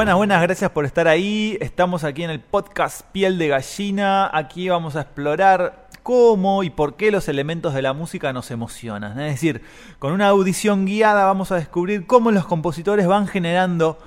Buenas, 0.00 0.16
buenas, 0.16 0.40
gracias 0.40 0.70
por 0.70 0.86
estar 0.86 1.08
ahí. 1.08 1.58
Estamos 1.60 2.04
aquí 2.04 2.22
en 2.22 2.30
el 2.30 2.40
podcast 2.40 3.02
Piel 3.12 3.36
de 3.36 3.48
Gallina. 3.48 4.30
Aquí 4.32 4.66
vamos 4.66 4.96
a 4.96 5.02
explorar 5.02 5.88
cómo 6.02 6.62
y 6.62 6.70
por 6.70 6.94
qué 6.94 7.10
los 7.10 7.28
elementos 7.28 7.74
de 7.74 7.82
la 7.82 7.92
música 7.92 8.32
nos 8.32 8.50
emocionan. 8.50 9.20
Es 9.20 9.32
decir, 9.32 9.60
con 9.98 10.14
una 10.14 10.28
audición 10.28 10.86
guiada 10.86 11.26
vamos 11.26 11.52
a 11.52 11.56
descubrir 11.56 12.06
cómo 12.06 12.30
los 12.30 12.46
compositores 12.46 13.06
van 13.06 13.28
generando 13.28 13.98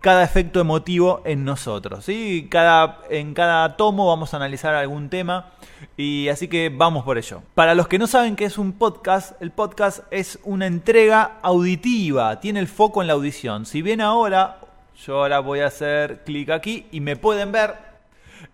cada 0.00 0.24
efecto 0.24 0.58
emotivo 0.58 1.22
en 1.24 1.44
nosotros. 1.44 2.04
¿sí? 2.04 2.48
Cada, 2.50 2.98
en 3.08 3.32
cada 3.32 3.76
tomo 3.76 4.08
vamos 4.08 4.34
a 4.34 4.38
analizar 4.38 4.74
algún 4.74 5.10
tema 5.10 5.52
y 5.96 6.26
así 6.26 6.48
que 6.48 6.72
vamos 6.76 7.04
por 7.04 7.18
ello. 7.18 7.42
Para 7.54 7.76
los 7.76 7.86
que 7.86 8.00
no 8.00 8.08
saben 8.08 8.34
qué 8.34 8.46
es 8.46 8.58
un 8.58 8.72
podcast, 8.72 9.40
el 9.40 9.52
podcast 9.52 10.00
es 10.10 10.40
una 10.42 10.66
entrega 10.66 11.38
auditiva, 11.40 12.40
tiene 12.40 12.58
el 12.58 12.66
foco 12.66 13.00
en 13.00 13.06
la 13.06 13.12
audición. 13.12 13.64
Si 13.64 13.80
bien 13.80 14.00
ahora, 14.00 14.58
yo 15.04 15.18
ahora 15.18 15.40
voy 15.40 15.60
a 15.60 15.66
hacer 15.66 16.22
clic 16.24 16.50
aquí 16.50 16.86
y 16.90 17.00
me 17.00 17.16
pueden 17.16 17.52
ver, 17.52 17.74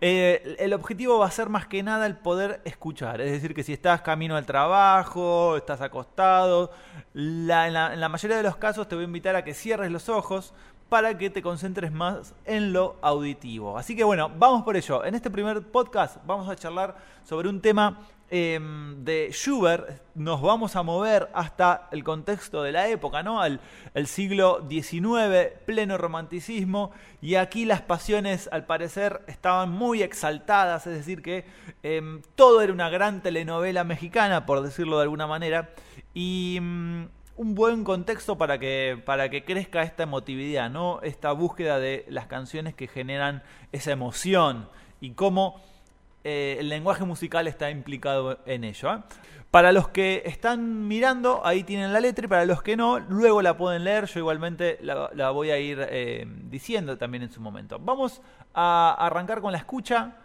eh, 0.00 0.56
el 0.59 0.73
objetivo 0.73 1.19
va 1.19 1.27
a 1.27 1.30
ser 1.30 1.48
más 1.48 1.66
que 1.66 1.83
nada 1.83 2.06
el 2.06 2.16
poder 2.16 2.60
escuchar. 2.64 3.20
Es 3.20 3.30
decir, 3.30 3.55
que 3.55 3.62
si 3.62 3.73
estás 3.73 4.02
camino 4.02 4.37
al 4.37 4.45
trabajo, 4.45 5.56
estás 5.56 5.80
acostado, 5.80 6.73
en, 7.14 7.47
la, 7.47 7.66
en, 7.92 8.00
la, 8.00 8.09
mayoría 8.09 8.36
de 8.36 8.42
los 8.42 8.56
casos 8.56 8.88
te 8.88 8.95
voy 8.95 9.05
a 9.05 9.06
invitar 9.06 9.36
a 9.36 9.45
que 9.45 9.55
cierres 9.55 9.91
los 9.91 10.09
ojos 10.09 10.55
para 10.92 11.16
que 11.16 11.30
te 11.30 11.41
concentres 11.41 11.91
más 11.91 12.34
en 12.45 12.74
lo 12.74 12.96
auditivo. 13.00 13.78
Así 13.78 13.96
que 13.96 14.05
bueno, 14.05 14.30
vamos 14.37 14.62
por 14.62 14.77
ello. 14.77 15.02
En 15.06 15.14
este 15.14 15.30
primer 15.30 15.62
podcast 15.62 16.19
vamos 16.27 16.50
a 16.50 16.55
charlar 16.55 16.98
sobre 17.24 17.48
un 17.48 17.62
tema 17.62 17.98
eh, 18.28 18.60
de 18.98 19.30
Schubert. 19.33 20.02
Nos 20.14 20.42
vamos 20.42 20.77
a 20.77 20.83
mover 20.83 21.30
hasta 21.33 21.89
el 21.92 22.05
contexto 22.05 22.62
de 22.62 22.72
la 22.72 22.89
época, 22.89 23.22
¿no? 23.22 23.41
Al 23.41 23.58
el 23.94 24.06
siglo 24.06 24.67
XIX, 24.69 25.55
pleno 25.64 25.97
romanticismo. 25.97 26.91
Y 27.22 27.36
aquí 27.36 27.64
las 27.64 27.80
pasiones, 27.80 28.50
al 28.52 28.67
parecer, 28.67 29.22
estaban 29.28 29.70
muy 29.70 30.02
exaltadas. 30.02 30.86
Es 30.86 30.92
decir, 30.92 31.22
que 31.22 31.47
eh, 31.83 32.20
todo 32.34 32.61
era 32.61 32.70
una 32.70 32.91
gran 32.91 33.22
telenovela 33.22 33.83
mexicana, 33.83 34.45
por 34.45 34.61
decirlo 34.61 34.98
de 34.98 35.05
alguna 35.05 35.27
manera. 35.27 35.70
Y 36.12 36.61
un 37.36 37.55
buen 37.55 37.84
contexto 37.84 38.36
para 38.36 38.58
que, 38.58 39.00
para 39.05 39.28
que 39.30 39.44
crezca 39.44 39.83
esta 39.83 40.05
emotividad, 40.05 40.70
¿no? 40.70 41.00
Esta 41.02 41.33
búsqueda 41.33 41.78
de 41.78 42.05
las 42.08 42.27
canciones 42.27 42.74
que 42.74 42.89
generan 42.89 43.42
esa 43.72 43.92
emoción 43.92 44.69
y 45.00 45.12
cómo 45.12 45.61
eh, 46.24 46.56
el 46.61 46.69
lenguaje 46.69 47.05
musical 47.05 47.48
está 47.48 47.70
implicado 47.70 48.39
en 48.47 48.64
ello. 48.64 48.94
¿eh? 48.94 48.98
Para 49.50 49.72
los 49.72 49.89
que 49.89 50.22
están 50.24 50.89
mirando, 50.89 51.44
ahí 51.44 51.62
tienen 51.62 51.92
la 51.92 52.00
letra 52.00 52.24
y 52.24 52.28
para 52.28 52.47
los 52.47 52.62
que 52.62 52.77
no, 52.77 52.98
luego 52.98 53.42
la 53.42 53.56
pueden 53.56 53.84
leer. 53.84 54.06
Yo 54.06 54.20
igualmente 54.20 54.78
la, 54.80 55.30
voy 55.30 55.50
a 55.50 55.58
ir 55.58 55.86
eh, 55.91 56.27
diciendo 56.48 56.96
también 56.96 57.24
en 57.24 57.33
su 57.33 57.41
momento. 57.41 57.78
Vamos 57.78 58.22
a 58.55 58.96
arrancar 58.98 59.41
con 59.41 59.52
la 59.52 59.58
escucha. 59.58 60.17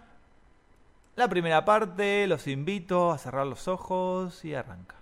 La 1.16 1.28
primera 1.28 1.66
parte, 1.66 2.28
los 2.28 2.48
invito 2.48 3.12
a 3.12 3.18
cerrar 3.18 3.48
los 3.48 3.68
ojos 3.68 4.46
y 4.46 4.54
arranca. 4.54 4.96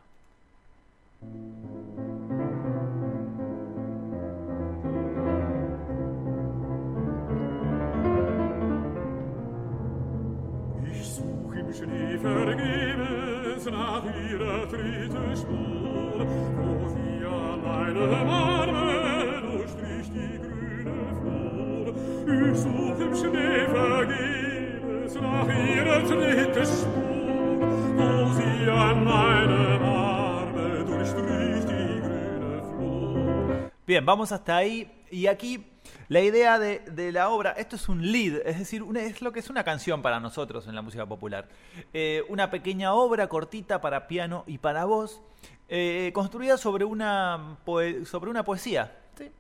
Bien, 33.88 34.04
vamos 34.06 34.32
hasta 34.32 34.58
ahí. 34.58 34.92
Y 35.12 35.28
aquí 35.28 35.64
La 36.08 36.22
idea 36.22 36.60
de, 36.60 37.12
la 37.12 37.30
obra, 37.30 37.52
esto 37.54 37.76
es 37.78 37.90
un 37.90 38.12
lead, 38.12 38.42
es 38.46 38.60
decir, 38.60 38.84
es 38.96 39.24
lo 39.24 39.32
que 39.32 39.40
es 39.40 39.50
una 39.50 39.64
canción 39.64 40.04
para 40.04 40.20
nosotros 40.20 40.68
en 40.68 40.76
la 40.76 40.84
música 40.84 41.08
popular. 41.08 41.48
Eh, 41.94 42.24
una 42.30 42.52
pequeña 42.52 42.94
obra 42.94 43.28
cortita 43.28 43.82
para 43.82 44.08
piano 44.08 44.44
y 44.46 44.60
para 44.60 44.86
voz, 44.86 45.24
eh, 45.68 46.12
construida 46.14 46.58
sobre 46.58 46.86
una, 46.86 47.58
sobre 48.06 48.30
una 48.30 48.46
poesía. 48.46 48.96
¿sí? 49.18 49.32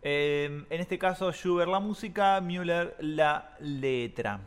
Eh, 0.00 0.64
en 0.70 0.80
este 0.80 0.98
caso, 0.98 1.30
Schubert 1.32 1.70
la 1.70 1.80
música, 1.80 2.40
Müller 2.40 2.96
la 3.00 3.54
letra. 3.60 4.40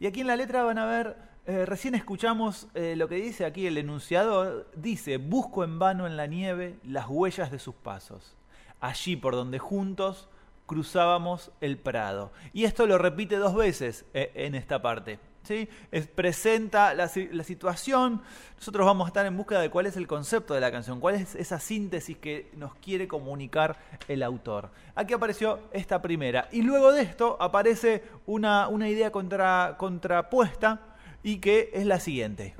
Y 0.00 0.06
aquí 0.06 0.22
en 0.22 0.26
la 0.26 0.34
letra 0.34 0.64
van 0.64 0.78
a 0.78 0.86
ver, 0.86 1.16
recién 1.46 1.94
escuchamos 1.94 2.66
lo 2.74 3.08
que 3.08 3.14
dice 3.16 3.44
aquí 3.44 3.68
el 3.68 3.78
enunciador, 3.78 4.68
dice, 4.74 5.18
busco 5.18 5.62
en 5.62 5.78
vano 5.78 6.08
en 6.08 6.16
la 6.16 6.26
nieve 6.26 6.80
las 6.82 7.06
huellas 7.08 7.52
de 7.52 7.60
sus 7.60 7.76
pasos, 7.76 8.34
allí 8.80 9.14
por 9.14 9.36
donde 9.36 9.60
juntos 9.60 10.28
cruzábamos 10.66 11.52
el 11.60 11.78
Prado. 11.78 12.32
Y 12.52 12.64
esto 12.64 12.86
lo 12.86 12.98
repite 12.98 13.36
dos 13.36 13.54
veces 13.54 14.04
eh, 14.14 14.32
en 14.34 14.54
esta 14.54 14.80
parte. 14.82 15.18
¿sí? 15.42 15.68
Es, 15.92 16.06
presenta 16.06 16.94
la, 16.94 17.10
la, 17.32 17.44
situación, 17.44 18.22
nosotros 18.56 18.86
vamos 18.86 19.06
a 19.06 19.08
estar 19.08 19.26
en 19.26 19.36
búsqueda 19.36 19.60
de 19.60 19.70
cuál 19.70 19.86
es 19.86 19.96
el 19.96 20.06
concepto 20.06 20.54
de 20.54 20.60
la 20.60 20.72
canción, 20.72 21.00
cuál 21.00 21.16
es 21.16 21.34
esa 21.34 21.60
síntesis 21.60 22.16
que 22.16 22.50
nos 22.56 22.74
quiere 22.76 23.06
comunicar 23.06 23.76
el 24.08 24.22
autor. 24.22 24.70
Aquí 24.94 25.12
apareció 25.12 25.60
esta 25.72 26.00
primera. 26.02 26.48
Y 26.50 26.62
luego 26.62 26.92
de 26.92 27.02
esto 27.02 27.36
aparece 27.40 28.02
una, 28.26 28.68
una 28.68 28.88
idea 28.88 29.12
contra, 29.12 29.76
contrapuesta 29.78 30.80
y 31.22 31.38
que 31.38 31.70
es 31.72 31.86
la 31.86 32.00
siguiente. 32.00 32.54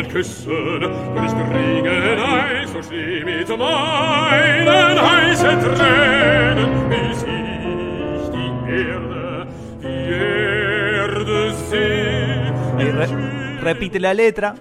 Ich 0.00 0.04
will 0.04 0.12
den 0.12 0.12
Boden 0.12 0.12
küssen, 0.12 0.84
und 0.84 1.24
es 1.24 1.32
dringen 1.32 2.18
Eis 2.18 2.74
und 2.74 2.84
Schnee 2.84 3.24
mit 3.24 3.48
meinen 3.48 5.00
heißen 5.00 5.60
Tränen, 5.60 6.88
bis 6.88 7.22
ich 7.22 8.30
die 8.30 8.50
Erde, 8.70 9.46
die 9.82 10.12
Erde 10.94 11.52
seh. 11.68 11.98
Ahí 12.78 12.90
re 12.90 13.06
repite 13.62 13.98
la 13.98 14.14
letra. 14.14 14.54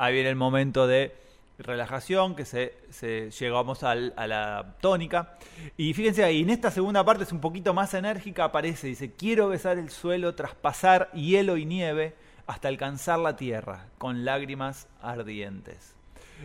Ahí 0.00 0.12
viene 0.14 0.30
el 0.30 0.36
momento 0.36 0.86
de 0.86 1.27
relajación, 1.58 2.34
que 2.34 2.44
se, 2.44 3.30
llegamos 3.38 3.82
al, 3.82 4.14
a 4.16 4.26
la 4.26 4.76
tónica. 4.80 5.36
Y 5.76 5.92
fíjense 5.94 6.24
ahí, 6.24 6.42
en 6.42 6.50
esta 6.50 6.70
segunda 6.70 7.04
parte 7.04 7.24
es 7.24 7.32
un 7.32 7.40
poquito 7.40 7.74
más 7.74 7.92
enérgica, 7.94 8.44
aparece, 8.44 8.86
dice, 8.86 9.12
quiero 9.12 9.48
besar 9.48 9.78
el 9.78 9.90
suelo, 9.90 10.34
traspasar 10.34 11.10
hielo 11.12 11.56
y 11.56 11.64
nieve 11.64 12.14
hasta 12.46 12.68
alcanzar 12.68 13.18
la 13.18 13.36
tierra, 13.36 13.88
con 13.98 14.24
lágrimas 14.24 14.88
ardientes. 15.02 15.97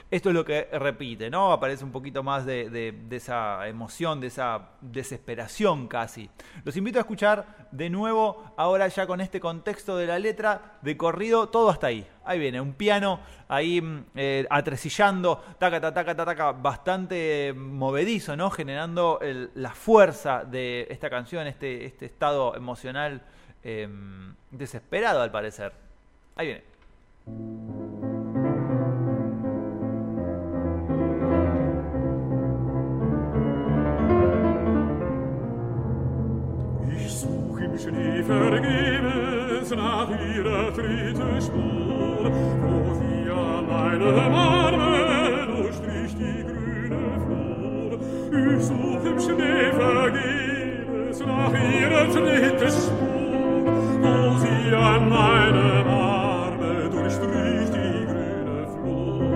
Esto 0.10 0.30
es 0.30 0.36
lo 0.36 0.46
que 0.46 0.68
repite, 0.72 1.30
¿no? 1.30 1.52
Aparece 1.52 1.84
un 1.84 1.92
poquito 1.92 2.24
más 2.24 2.46
de, 2.46 2.70
de, 2.70 3.16
esa 3.16 3.68
emoción, 3.68 4.20
de 4.20 4.28
esa 4.28 4.70
desesperación 4.82 5.88
casi. 5.88 6.30
Los 6.64 6.78
invito 6.78 7.00
a 7.00 7.02
escuchar 7.02 7.68
de 7.72 7.90
nuevo, 7.90 8.54
ahora 8.58 8.88
ya 8.88 9.08
con 9.08 9.22
este 9.22 9.40
contexto 9.40 9.98
de 9.98 10.08
la 10.08 10.20
letra, 10.20 10.78
de 10.82 10.98
corrido, 10.98 11.50
todo 11.50 11.70
hasta 11.70 11.88
ahí. 11.88 12.08
Ahí 12.26 12.40
viene, 12.40 12.62
un 12.62 12.74
piano 12.74 13.20
ahí 13.48 13.82
eh, 14.16 14.48
atresillando, 14.50 15.44
taca, 15.60 15.80
taca, 15.80 16.06
taca, 16.06 16.26
taca, 16.26 16.52
bastante 16.54 17.54
movedizo, 17.56 18.36
¿no? 18.36 18.50
Generando 18.50 19.20
la 19.56 19.72
fuerza 19.72 20.44
de 20.44 20.88
esta 20.90 21.10
canción, 21.10 21.48
este, 21.48 21.86
este 21.86 22.06
estado 22.06 22.56
emocional 22.56 23.22
eh, 23.64 23.88
desesperado 24.52 25.22
al 25.22 25.32
parecer. 25.32 25.74
Ahí 26.36 26.48
viene. 26.48 26.73
sie 38.24 38.32
vergebens 38.32 39.70
nach 39.72 40.10
ihrer 40.36 40.72
dritte 40.72 41.42
spur, 41.42 42.32
wo 42.62 42.94
sie 42.96 43.30
an 43.32 43.68
meinem 43.68 44.34
Arme 44.34 45.48
durchstrich 45.48 46.16
die 46.16 46.44
grüne 46.44 47.20
Flur. 47.26 48.00
Ich 48.32 48.64
such 48.66 49.06
im 49.06 49.20
Schnee 49.20 49.72
vergebens 49.72 51.20
nach 51.20 51.54
ihrer 51.54 52.06
dritte 52.08 52.72
spur, 52.72 53.64
wo 54.02 54.38
sie 54.38 54.76
an 54.76 55.10
meinem 55.10 55.88
Arme 55.88 56.90
durchstrich 56.92 57.70
die 57.72 58.06
grüne 58.06 58.68
Flur. 58.74 59.30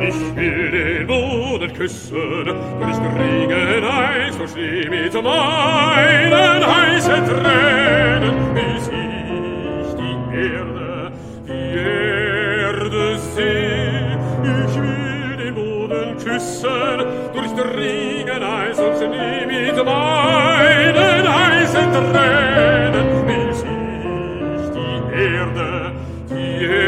Ich 0.00 0.36
will 0.36 0.70
den 0.70 1.06
Boden 1.06 1.72
küssen, 1.72 2.44
durch 2.44 2.98
den 2.98 3.16
Regen 3.16 3.84
verschrie 4.32 4.88
mit 4.88 5.14
meinen 5.14 6.66
heißen 6.66 7.24
Tränen, 7.26 8.54
bis 8.54 8.88
ich 8.88 9.94
die 10.00 10.16
Erde, 10.36 11.12
die 11.46 11.78
Erde 11.78 13.18
seh. 13.34 14.16
Ich 14.42 14.74
will 14.76 15.36
den 15.36 15.54
Boden 15.54 16.16
küssen, 16.18 16.98
durchdringen 17.32 18.42
Eis 18.42 18.78
und 18.78 18.96
Schnee 18.96 19.46
mit 19.46 19.76
meinen 19.84 21.26
heißen 21.38 21.92
Tränen, 21.92 23.06
bis 23.26 23.58
ich 23.62 24.66
die 24.74 24.96
Erde, 25.20 25.92
die 26.30 26.64
Erde 26.64 26.83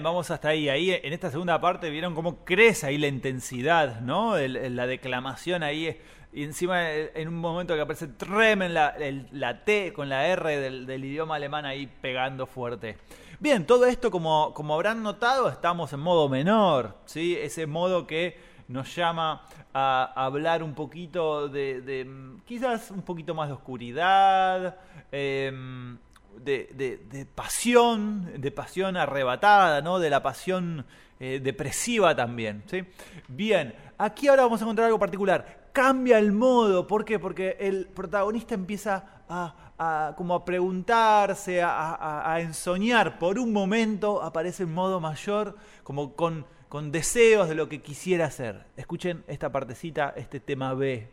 Vamos 0.00 0.30
hasta 0.30 0.48
ahí. 0.48 0.68
Ahí 0.68 0.90
en 0.90 1.12
esta 1.12 1.30
segunda 1.30 1.60
parte 1.60 1.90
vieron 1.90 2.14
cómo 2.14 2.44
crece 2.44 2.86
ahí 2.86 2.98
la 2.98 3.08
intensidad, 3.08 4.00
¿no? 4.00 4.36
La 4.38 4.86
declamación 4.86 5.62
ahí. 5.62 5.98
Y 6.32 6.44
encima 6.44 6.90
eh, 6.90 7.12
en 7.14 7.28
un 7.28 7.34
momento 7.36 7.74
que 7.74 7.82
aparece 7.82 8.08
tremen 8.08 8.72
la, 8.72 8.94
la 9.32 9.64
T 9.64 9.92
con 9.92 10.08
la 10.08 10.26
R 10.28 10.58
del, 10.58 11.04
idioma 11.04 11.36
alemán 11.36 11.66
ahí 11.66 11.86
pegando 12.00 12.46
fuerte. 12.46 12.96
Bien, 13.38 13.66
todo 13.66 13.84
esto 13.86 14.10
como, 14.10 14.54
como 14.54 14.74
habrán 14.74 15.02
notado 15.02 15.48
estamos 15.48 15.92
en 15.92 16.00
modo 16.00 16.28
menor, 16.28 16.96
¿sí? 17.04 17.36
Ese 17.36 17.66
modo 17.66 18.06
que 18.06 18.38
nos 18.68 18.94
llama 18.94 19.44
a 19.74 20.12
hablar 20.14 20.62
un 20.62 20.74
poquito 20.74 21.48
de, 21.48 21.82
de, 21.82 22.04
mm, 22.04 22.40
quizás 22.46 22.90
un 22.90 23.02
poquito 23.02 23.34
más 23.34 23.48
de 23.48 23.54
oscuridad, 23.54 24.76
em, 25.10 25.98
de, 26.38 26.70
de- 26.74 26.96
de 26.98 27.26
pasión, 27.26 28.40
de 28.40 28.50
pasión 28.50 28.96
arrebatada, 28.96 29.80
¿no? 29.82 29.98
De 29.98 30.10
la 30.10 30.22
pasión 30.22 30.84
eh, 31.20 31.40
depresiva 31.42 32.14
también, 32.16 32.62
¿sí? 32.66 32.82
Bien, 33.28 33.74
aquí 33.98 34.28
ahora 34.28 34.42
vamos 34.42 34.60
a 34.60 34.64
encontrar 34.64 34.86
algo 34.86 34.98
particular. 34.98 35.68
Cambia 35.72 36.18
el 36.18 36.32
modo, 36.32 36.86
¿por 36.86 37.04
qué? 37.04 37.18
Porque 37.18 37.56
el 37.60 37.86
protagonista 37.86 38.54
empieza 38.54 39.22
a, 39.28 39.54
a- 39.78 40.14
como 40.16 40.34
a 40.34 40.44
preguntarse, 40.44 41.62
a, 41.62 42.32
a- 42.34 42.40
ensoñar. 42.40 43.18
Por 43.18 43.38
un 43.38 43.52
momento 43.52 44.22
aparece 44.22 44.64
en 44.64 44.74
modo 44.74 45.00
mayor, 45.00 45.56
como 45.82 46.14
con, 46.14 46.44
con 46.68 46.92
deseos 46.92 47.48
de 47.48 47.54
lo 47.54 47.68
que 47.68 47.80
quisiera 47.80 48.26
hacer. 48.26 48.64
Escuchen 48.76 49.24
esta 49.28 49.50
partecita, 49.50 50.12
este 50.16 50.40
tema 50.40 50.74
B. 50.74 51.08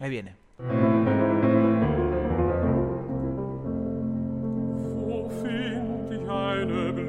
Ahí 0.00 0.10
viene. 0.10 0.36
Blüte? 6.64 7.04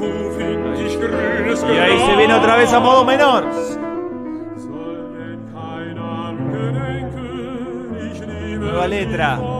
Wo 0.00 0.30
find 0.36 0.78
ich 0.86 0.98
grünes 0.98 1.62
Y 1.62 1.78
ahí 1.78 1.98
se 2.06 2.16
viene 2.16 2.34
otra 2.34 2.56
vez 2.56 2.72
a 2.72 2.80
modo 2.80 3.04
menor. 3.04 3.44
Nueva 8.58 8.86
letra. 8.86 9.59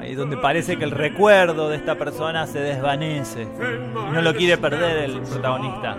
Ahí 0.00 0.12
es 0.12 0.16
donde 0.16 0.36
parece 0.36 0.76
que 0.76 0.84
el 0.84 0.90
recuerdo 0.90 1.68
de 1.68 1.76
esta 1.76 1.96
persona 1.96 2.46
se 2.46 2.60
desvanece. 2.60 3.42
Y 3.42 4.12
no 4.12 4.22
lo 4.22 4.34
quiere 4.34 4.56
perder 4.58 5.10
el 5.10 5.20
protagonista. 5.20 5.96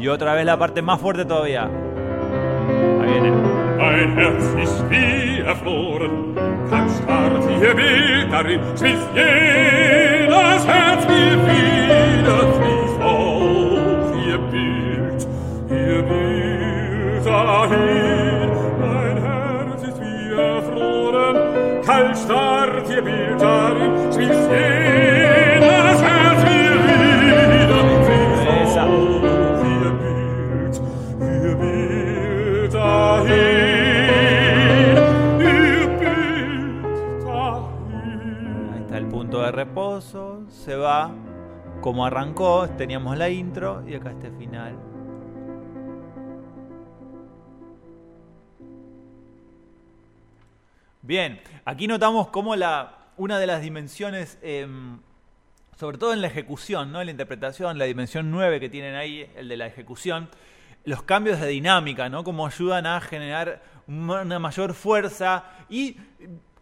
Y 0.00 0.08
otra 0.08 0.34
vez 0.34 0.44
la 0.44 0.58
parte 0.58 0.82
más 0.82 1.00
fuerte 1.00 1.24
todavía. 1.24 1.64
Ahí 1.64 3.20
viene. 3.20 3.62
Mein 3.82 4.16
Herz 4.16 4.44
ist 4.62 4.90
wie 4.90 5.40
erfroren, 5.40 6.36
kein 6.70 6.88
starrt 6.88 7.44
ihr 7.60 7.74
Bild 7.74 8.32
darin, 8.32 8.60
schließt 8.76 9.08
jedes 9.12 9.91
Se 40.48 40.76
va. 40.76 41.10
Como 41.80 42.06
arrancó, 42.06 42.68
teníamos 42.76 43.16
la 43.18 43.28
intro 43.28 43.82
y 43.86 43.94
acá 43.94 44.12
este 44.12 44.30
final. 44.30 44.91
Bien, 51.04 51.40
aquí 51.64 51.88
notamos 51.88 52.28
cómo 52.28 52.54
la, 52.54 53.08
una 53.16 53.40
de 53.40 53.48
las 53.48 53.60
dimensiones, 53.60 54.38
em, 54.40 55.00
sobre 55.76 55.98
todo 55.98 56.12
en 56.12 56.20
la 56.20 56.28
ejecución, 56.28 56.92
¿no? 56.92 57.00
en 57.00 57.06
la 57.06 57.10
interpretación, 57.10 57.76
la 57.76 57.86
dimensión 57.86 58.30
9 58.30 58.60
que 58.60 58.68
tienen 58.68 58.94
ahí, 58.94 59.28
el 59.34 59.48
de 59.48 59.56
la 59.56 59.66
ejecución, 59.66 60.28
los 60.84 61.02
cambios 61.02 61.40
de 61.40 61.48
dinámica, 61.48 62.08
¿no? 62.08 62.22
Cómo 62.22 62.46
ayudan 62.46 62.86
a 62.86 63.00
generar 63.00 63.64
una 63.88 64.38
mayor 64.38 64.74
fuerza 64.74 65.44
y 65.68 65.96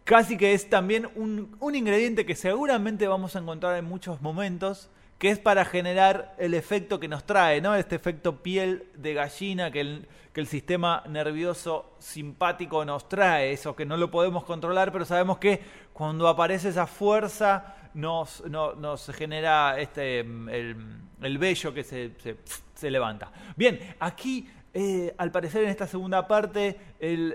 casi 0.05 0.37
que 0.37 0.55
es 0.55 0.67
también 0.71 1.07
un 1.15 1.75
ingrediente 1.75 2.25
que 2.25 2.33
seguramente 2.33 3.07
vamos 3.07 3.35
a 3.35 3.39
encontrar 3.39 3.77
en 3.77 3.85
muchos 3.85 4.23
momentos, 4.23 4.89
que 5.21 5.29
es 5.29 5.37
para 5.37 5.65
generar 5.65 6.33
el 6.39 6.55
efecto 6.55 6.99
que 6.99 7.07
nos 7.07 7.25
trae, 7.25 7.61
¿no? 7.61 7.75
Este 7.75 7.95
efecto 7.95 8.41
piel 8.41 8.85
de 8.95 9.13
gallina 9.13 9.69
que 9.69 9.81
el, 9.81 10.07
que 10.33 10.41
el 10.41 10.47
sistema 10.47 11.03
nervioso 11.07 11.93
simpático 11.99 12.83
nos 12.85 13.07
trae, 13.07 13.51
eso 13.51 13.75
que 13.75 13.85
no 13.85 13.97
lo 13.97 14.09
podemos 14.09 14.43
controlar, 14.45 14.91
pero 14.91 15.05
sabemos 15.05 15.37
que 15.37 15.61
cuando 15.93 16.27
aparece 16.27 16.69
esa 16.69 16.87
fuerza 16.87 17.75
nos, 17.93 18.43
no- 18.49 18.73
nos 18.73 19.05
genera 19.13 19.79
este, 19.79 20.21
el, 20.21 20.75
el 21.21 21.37
vello 21.37 21.71
que 21.71 21.83
se, 21.83 22.13
se- 22.17 22.37
se 22.73 22.89
levanta. 22.89 23.31
Bien, 23.55 23.79
aquí 23.99 24.49
eh, 24.73 25.13
al 25.19 25.31
parecer 25.31 25.63
en 25.65 25.69
esta 25.69 25.85
segunda 25.85 26.27
parte 26.27 26.79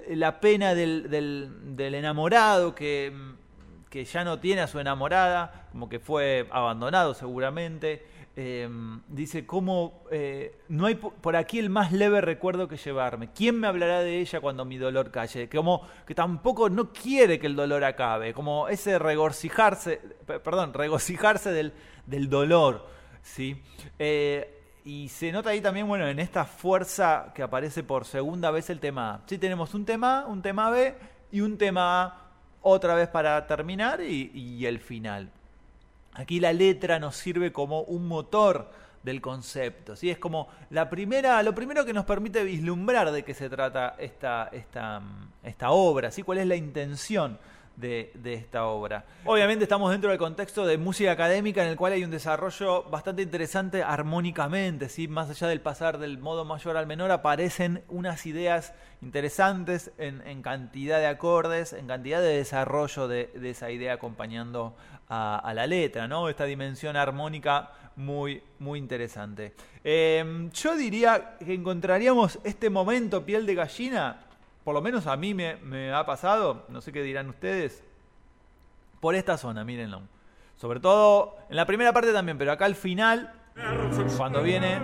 la 0.08 0.40
pena 0.40 0.74
del, 0.74 1.08
del- 1.08 1.94
enamorado 1.94 2.74
que, 2.74 3.12
que 3.96 4.04
ya 4.04 4.24
no 4.24 4.38
tiene 4.38 4.60
a 4.60 4.66
su 4.66 4.78
enamorada, 4.78 5.68
como 5.72 5.88
que 5.88 5.98
fue 5.98 6.46
abandonado 6.50 7.14
seguramente, 7.14 8.04
eh, 8.36 8.68
dice 9.08 9.46
cómo 9.46 10.04
eh, 10.10 10.58
no 10.68 10.84
hay 10.84 10.96
po- 10.96 11.12
por 11.14 11.34
aquí 11.34 11.58
el 11.58 11.70
más 11.70 11.92
leve 11.92 12.20
recuerdo 12.20 12.68
que 12.68 12.76
llevarme. 12.76 13.30
¿Quién 13.32 13.58
me 13.58 13.66
hablará 13.66 14.00
de 14.00 14.18
ella 14.20 14.42
cuando 14.42 14.66
mi 14.66 14.76
dolor 14.76 15.10
calle? 15.10 15.48
Como 15.48 15.80
que 16.06 16.14
tampoco 16.14 16.68
no 16.68 16.92
quiere 16.92 17.38
que 17.38 17.46
el 17.46 17.56
dolor 17.56 17.84
acabe, 17.84 18.34
como 18.34 18.68
ese 18.68 18.98
regocijarse, 18.98 20.02
pe- 20.26 20.40
perdón, 20.40 20.74
regocijarse 20.74 21.50
del, 21.52 21.72
del 22.04 22.28
dolor, 22.28 22.86
¿sí? 23.22 23.62
Eh, 23.98 24.52
y 24.84 25.08
se 25.08 25.32
nota 25.32 25.48
ahí 25.48 25.62
también, 25.62 25.88
bueno, 25.88 26.06
en 26.06 26.18
esta 26.18 26.44
fuerza 26.44 27.32
que 27.34 27.42
aparece 27.42 27.82
por 27.82 28.04
segunda 28.04 28.50
vez 28.50 28.68
el 28.68 28.78
tema 28.78 29.14
A. 29.14 29.20
Sí, 29.26 29.38
tenemos 29.38 29.72
un 29.72 29.86
tema 29.86 30.20
A, 30.20 30.26
un 30.26 30.42
tema 30.42 30.68
B 30.68 30.94
y 31.32 31.40
un 31.40 31.56
tema 31.56 32.02
A 32.04 32.25
otra 32.68 32.94
vez 32.96 33.08
para 33.08 33.46
terminar 33.46 34.00
y, 34.00 34.66
el 34.66 34.80
final. 34.80 35.30
Aquí 36.14 36.40
la 36.40 36.52
letra 36.52 36.98
nos 36.98 37.14
sirve 37.14 37.52
como 37.52 37.82
un 37.82 38.08
motor 38.08 38.68
del 39.04 39.20
concepto. 39.20 39.94
¿sí? 39.94 40.10
Es 40.10 40.18
como 40.18 40.48
la 40.70 40.90
primera, 40.90 41.40
lo 41.44 41.54
primero 41.54 41.84
que 41.84 41.92
nos 41.92 42.04
permite 42.04 42.42
vislumbrar 42.42 43.12
de 43.12 43.22
qué 43.22 43.34
se 43.34 43.48
trata 43.48 43.94
esta, 43.98 44.48
esta, 44.50 45.00
esta 45.44 45.70
obra, 45.70 46.10
¿sí? 46.10 46.24
cuál 46.24 46.38
es 46.38 46.46
la 46.48 46.56
intención 46.56 47.38
de, 47.76 48.10
esta 48.24 48.66
obra. 48.66 49.04
Obviamente 49.24 49.64
estamos 49.64 49.90
dentro 49.90 50.10
del 50.10 50.18
contexto 50.18 50.66
de 50.66 50.78
música 50.78 51.12
académica 51.12 51.62
en 51.62 51.68
el 51.68 51.76
cual 51.76 51.92
hay 51.92 52.04
un 52.04 52.10
desarrollo 52.10 52.84
bastante 52.84 53.22
interesante 53.22 53.82
armónicamente, 53.82 54.88
¿sí? 54.88 55.08
más 55.08 55.30
allá 55.30 55.48
del 55.48 55.60
pasar 55.60 55.98
del 55.98 56.18
modo 56.18 56.44
mayor 56.44 56.76
al 56.76 56.86
menor, 56.86 57.10
aparecen 57.10 57.82
unas 57.88 58.24
ideas 58.26 58.72
interesantes 59.02 59.92
en, 59.98 60.42
cantidad 60.42 60.98
de 60.98 61.06
acordes, 61.06 61.72
en 61.72 61.86
cantidad 61.86 62.20
de 62.20 62.38
desarrollo 62.38 63.08
de, 63.08 63.30
esa 63.42 63.70
idea 63.70 63.94
acompañando 63.94 64.74
a, 65.08 65.52
la 65.54 65.66
letra, 65.66 66.08
¿no? 66.08 66.28
esta 66.28 66.44
dimensión 66.44 66.96
armónica 66.96 67.70
muy, 67.96 68.42
muy 68.58 68.78
interesante. 68.78 69.54
Eh, 69.84 70.50
yo 70.52 70.76
diría 70.76 71.36
que 71.38 71.54
encontraríamos 71.54 72.38
este 72.42 72.70
momento 72.70 73.24
piel 73.24 73.46
de 73.46 73.54
gallina 73.54 74.25
por 74.66 74.74
lo 74.74 74.82
menos 74.82 75.06
a 75.06 75.16
mí 75.16 75.32
me, 75.32 75.54
me, 75.58 75.92
ha 75.92 76.04
pasado, 76.04 76.64
no 76.70 76.80
sé 76.80 76.90
qué 76.90 77.00
dirán 77.00 77.28
ustedes, 77.28 77.84
por 78.98 79.14
esta 79.14 79.38
zona, 79.38 79.64
mírenlo. 79.64 80.02
Sobre 80.56 80.80
todo 80.80 81.36
en 81.48 81.54
la 81.54 81.66
primera 81.66 81.92
parte 81.92 82.12
también, 82.12 82.36
pero 82.36 82.50
acá 82.50 82.64
al 82.64 82.74
final, 82.74 83.32
cuando 84.16 84.42
viene... 84.42 84.80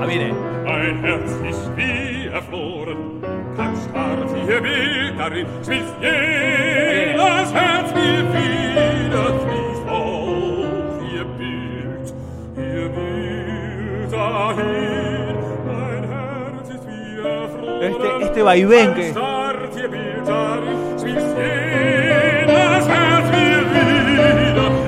Ah, 0.00 0.06
viene. 0.06 0.55
Mein 0.66 0.98
Herz 1.00 1.30
ist 1.48 1.70
wie 1.76 2.26
erfroren, 2.26 3.22
kein 3.56 3.74
starrt 3.88 4.30
ihr 4.48 4.60
Bild 4.60 5.14
darin, 5.16 5.46
schmilzt 5.64 5.94
jedes 6.00 7.54
Herz 7.54 7.94
mir 7.94 8.24
wieder, 8.34 9.26
fließt 9.42 9.88
auf 9.88 11.02
ihr 11.14 11.24
Bild, 11.38 12.14
ihr 12.56 12.88
Bild 12.88 14.12
dahin. 14.12 15.36
Mein 15.68 16.04
Herz 16.10 16.68
ist 16.74 16.86
wie 16.88 17.18
erfroren, 17.20 17.82
Este, 17.82 18.24
este 18.24 18.44
vaivén 18.44 18.94
que... 18.94 19.25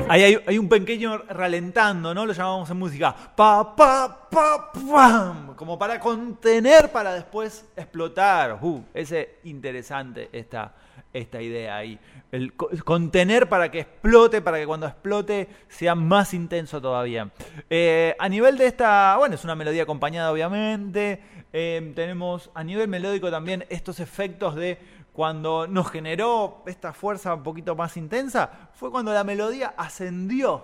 Ahí 0.09 0.41
hay, 0.47 0.59
un 0.59 0.69
pequeño 0.69 1.19
ralentando, 1.29 2.15
¿no? 2.15 2.25
Lo 2.25 2.33
llamamos 2.33 2.71
en 2.71 2.79
música. 2.79 3.15
Pa, 3.37 3.75
pa, 3.77 4.29
pa, 4.31 4.73
pam. 4.73 5.55
Como 5.55 5.79
para 5.79 6.01
contener 6.01 6.91
para 6.91 7.15
después 7.15 7.67
explotar. 7.77 8.59
Uh, 8.63 8.83
ese 8.95 9.37
interesante 9.45 10.29
esta, 10.33 10.75
esta 11.13 11.43
idea 11.43 11.77
ahí. 11.77 11.99
El 12.33 12.55
contener 12.55 13.49
para 13.49 13.71
que 13.71 13.81
explote, 13.81 14.41
para 14.41 14.59
que 14.59 14.67
cuando 14.67 14.87
explote 14.87 15.49
sea 15.69 15.95
más 15.95 16.35
intenso 16.35 16.81
todavía. 16.81 17.31
Eh, 17.69 18.15
a 18.19 18.29
nivel 18.29 18.59
de 18.59 18.67
esta, 18.67 19.17
bueno, 19.19 19.35
es 19.35 19.45
una 19.45 19.55
melodía 19.55 19.83
acompañada 19.83 20.33
obviamente. 20.33 21.21
Eh, 21.53 21.93
tenemos 21.95 22.51
a 22.55 22.63
nivel 22.63 22.89
melódico 22.89 23.31
también 23.31 23.65
estos 23.71 24.01
efectos 24.01 24.55
de 24.55 24.79
cuando 25.19 25.67
nos 25.67 25.91
generó 25.91 26.63
esta 26.67 26.93
fuerza 26.93 27.35
un 27.35 27.43
poquito 27.43 27.75
más 27.75 27.97
intensa, 27.97 28.71
fue 28.75 28.93
cuando 28.93 29.13
la 29.13 29.25
melodía 29.25 29.75
ascendió. 29.77 30.63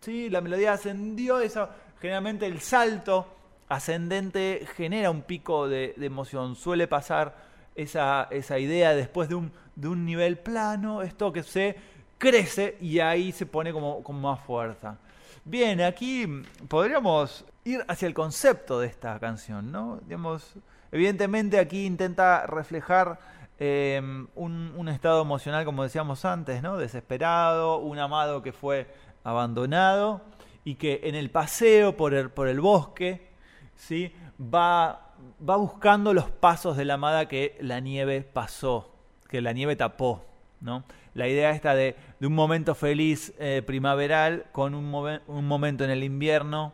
¿sí? 0.00 0.30
La 0.30 0.40
melodía 0.40 0.74
ascendió, 0.74 1.40
eso, 1.40 1.68
generalmente 2.00 2.46
el 2.46 2.60
salto 2.60 3.26
ascendente 3.68 4.64
genera 4.76 5.10
un 5.10 5.22
pico 5.22 5.66
de, 5.66 5.96
emoción. 5.98 6.54
Suele 6.54 6.86
pasar 6.86 7.34
esa, 7.74 8.28
esa 8.30 8.60
idea 8.60 8.94
después 8.94 9.28
de 9.28 9.34
un, 9.34 9.50
de 9.74 9.88
un, 9.88 10.04
nivel 10.04 10.38
plano, 10.38 11.02
esto 11.02 11.32
que 11.32 11.42
se 11.42 11.74
crece 12.18 12.76
y 12.80 13.00
ahí 13.00 13.32
se 13.32 13.46
pone 13.46 13.72
como, 13.72 14.04
como 14.04 14.30
más 14.30 14.38
fuerza. 14.44 14.96
Bien, 15.44 15.80
aquí 15.80 16.44
podríamos 16.68 17.44
ir 17.64 17.84
hacia 17.88 18.06
el 18.06 18.14
concepto 18.14 18.78
de 18.78 18.86
esta 18.86 19.18
canción, 19.18 19.72
¿no? 19.72 19.98
Digamos, 20.04 20.54
evidentemente 20.92 21.58
aquí 21.58 21.84
intenta 21.84 22.46
reflejar 22.46 23.36
eh, 23.60 24.00
un, 24.34 24.88
estado 24.88 25.20
emocional, 25.22 25.64
como 25.64 25.82
decíamos 25.82 26.24
antes, 26.24 26.62
¿no? 26.62 26.76
Desesperado, 26.76 27.78
un 27.78 27.98
amado 27.98 28.42
que 28.42 28.52
fue 28.52 28.86
abandonado 29.24 30.22
y 30.64 30.76
que 30.76 31.00
en 31.04 31.14
el 31.14 31.30
paseo 31.30 31.96
por 31.96 32.14
el, 32.14 32.30
por 32.30 32.48
el 32.48 32.60
bosque, 32.60 33.28
¿sí? 33.74 34.12
Va, 34.40 35.14
va 35.46 35.56
buscando 35.56 36.14
los 36.14 36.30
pasos 36.30 36.76
de 36.76 36.84
la 36.84 36.94
amada 36.94 37.26
que 37.26 37.56
la 37.60 37.80
nieve 37.80 38.22
pasó, 38.22 38.92
que 39.28 39.40
la 39.40 39.52
nieve 39.52 39.76
tapó, 39.76 40.24
¿no? 40.60 40.84
La 41.14 41.26
idea 41.26 41.50
esta 41.50 41.74
de, 41.74 41.96
de 42.20 42.26
un 42.26 42.34
momento 42.34 42.76
feliz 42.76 43.34
eh, 43.40 43.62
primaveral 43.66 44.46
con 44.52 44.74
un, 44.74 45.20
un 45.26 45.48
momento 45.48 45.84
en 45.84 45.90
el 45.90 46.04
invierno 46.04 46.72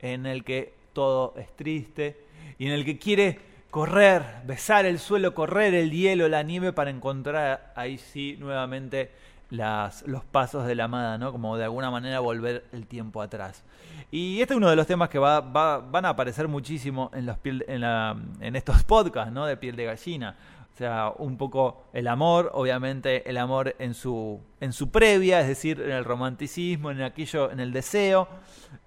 en 0.00 0.26
el 0.26 0.42
que 0.42 0.74
todo 0.92 1.34
es 1.36 1.54
triste 1.54 2.24
y 2.58 2.66
en 2.66 2.72
el 2.72 2.84
que 2.84 2.98
quiere 2.98 3.53
correr, 3.74 4.22
besar 4.46 4.86
el 4.86 5.00
suelo, 5.00 5.34
correr 5.34 5.74
el 5.74 5.90
hielo, 5.90 6.28
la 6.28 6.44
nieve 6.44 6.72
para 6.72 6.90
encontrar 6.90 7.72
ahí 7.74 7.98
sí 7.98 8.36
nuevamente 8.38 9.10
las, 9.50 10.06
los 10.06 10.24
pasos 10.24 10.64
de 10.64 10.76
la 10.76 10.84
amada, 10.84 11.18
¿no? 11.18 11.32
Como 11.32 11.56
de 11.56 11.64
alguna 11.64 11.90
manera 11.90 12.20
volver 12.20 12.66
el 12.70 12.86
tiempo 12.86 13.20
atrás. 13.20 13.64
Y 14.12 14.40
este 14.40 14.54
es 14.54 14.58
uno 14.58 14.70
de 14.70 14.76
los 14.76 14.86
temas 14.86 15.08
que 15.08 15.18
va, 15.18 15.40
va, 15.40 15.78
van 15.78 16.04
a 16.04 16.10
aparecer 16.10 16.46
muchísimo 16.46 17.10
en, 17.14 17.26
los 17.26 17.36
en, 17.44 17.80
la, 17.80 18.16
en 18.38 18.54
estos 18.54 18.84
podcasts, 18.84 19.32
¿no? 19.32 19.44
De 19.44 19.56
piel 19.56 19.74
de 19.74 19.86
gallina. 19.86 20.36
O 20.74 20.76
sea, 20.76 21.12
un 21.18 21.36
poco 21.36 21.84
el 21.92 22.08
amor, 22.08 22.50
obviamente 22.52 23.30
el 23.30 23.36
amor 23.36 23.76
en 23.78 23.94
su, 23.94 24.40
en 24.60 24.72
su 24.72 24.90
previa, 24.90 25.40
es 25.40 25.46
decir, 25.46 25.80
en 25.80 25.92
el 25.92 26.04
romanticismo, 26.04 26.90
en 26.90 27.00
aquello, 27.02 27.52
en 27.52 27.60
el 27.60 27.72
deseo. 27.72 28.26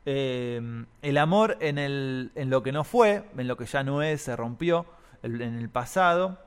Eh, 0.05 0.85
el 1.01 1.17
amor 1.17 1.55
en, 1.61 1.77
el, 1.77 2.31
en 2.35 2.49
lo 2.49 2.61
que 2.61 2.73
no 2.73 2.83
fue, 2.83 3.23
en 3.37 3.47
lo 3.47 3.55
que 3.55 3.65
ya 3.65 3.83
no 3.83 4.01
es, 4.01 4.21
se 4.21 4.35
rompió, 4.35 4.85
en 5.23 5.41
el 5.41 5.69
pasado. 5.69 6.37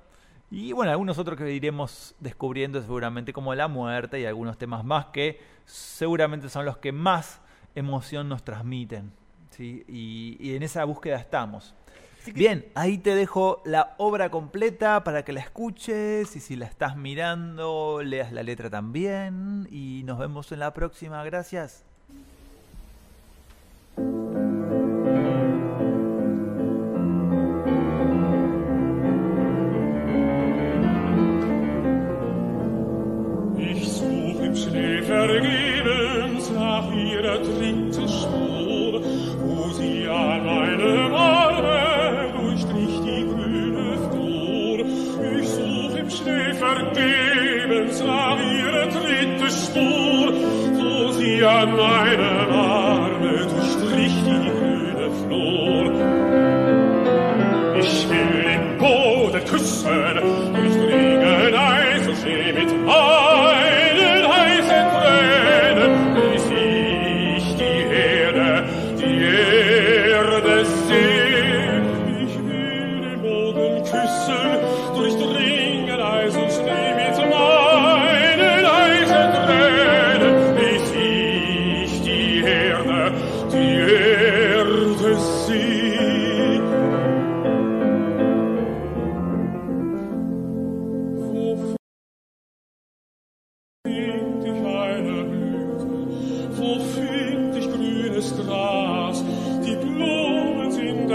Y 0.51 0.73
bueno, 0.73 0.93
algunos 0.93 1.17
otros 1.17 1.39
que 1.39 1.51
iremos 1.51 2.15
descubriendo 2.21 2.83
seguramente 2.83 3.33
como 3.33 3.55
la 3.55 3.67
muerte 3.67 4.21
y 4.21 4.27
algunos 4.27 4.59
temas 4.59 4.85
más 4.85 5.07
que 5.07 5.41
seguramente 5.65 6.51
son 6.51 6.67
los 6.67 6.77
que 6.77 6.93
más 6.93 7.41
emoción 7.75 8.29
nos 8.29 8.43
transmiten. 8.43 9.11
¿sí? 9.49 9.85
Y 9.89 10.55
en 10.55 10.63
esa 10.63 10.85
búsqueda 10.85 11.17
estamos. 11.17 11.75
Bien, 12.27 12.67
ahí 12.75 12.99
te 12.99 13.15
dejo 13.15 13.63
la 13.65 13.95
obra 13.99 14.31
completa 14.31 15.05
para 15.05 15.25
que 15.25 15.33
la 15.33 15.41
escuches 15.41 16.37
y 16.37 16.41
si 16.41 16.57
la 16.57 16.67
estás 16.67 16.97
mirando, 16.97 18.03
leas 18.03 18.33
la 18.33 18.43
letra 18.43 18.71
también 18.71 19.67
y 19.71 20.03
nos 20.05 20.19
vemos 20.19 20.53
en 20.53 20.61
la 20.61 20.75
próxima. 20.75 21.25
Gracias. 21.25 21.90
Wo 51.69 52.20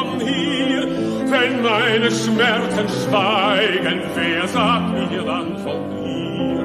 von 0.00 0.20
hier, 0.20 0.86
wenn 1.30 1.62
meine 1.62 2.10
Schmerzen 2.10 2.86
schweigen, 2.88 4.00
wer 4.14 4.48
sagt 4.48 4.92
mir 4.92 5.22
dann 5.22 5.58
von 5.58 5.80
hier? 5.98 6.64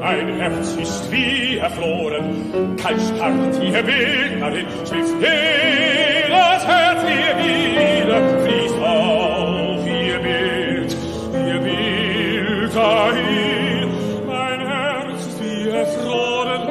Mein 0.00 0.28
Herz 0.38 0.76
ist 0.76 1.10
wie 1.10 1.56
erfroren, 1.58 2.76
starrt 2.78 3.62
ihr 3.62 3.82
Bild 3.82 4.40
darin, 4.40 4.66
schläft 4.86 5.14
jedes 5.20 6.66
Herz 6.66 7.02
ihr 7.02 7.34
wieder, 7.42 8.20
fließt 8.44 8.80
auf 8.82 9.86
ihr 9.86 10.18
Bild, 10.18 10.96
ihr 11.32 11.60
Bild 11.60 12.74
dahin. 12.76 13.88
Mein 14.26 14.60
Herz 14.60 15.26
ist 15.26 15.42
wie 15.42 15.68
erfroren, 15.70 16.62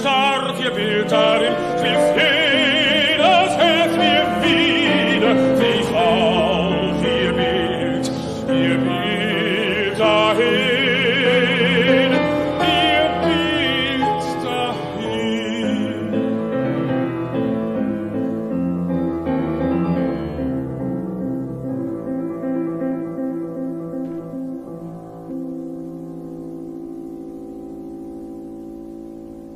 starrt 0.00 0.60
ihr 0.62 0.70
Bild 0.70 1.10
darin, 1.10 1.54